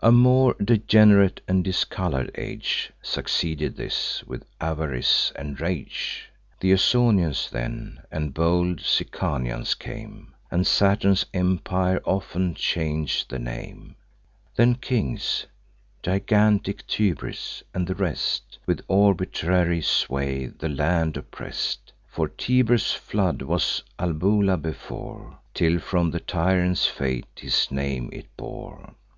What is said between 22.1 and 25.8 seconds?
Tiber's flood was Albula before, Till,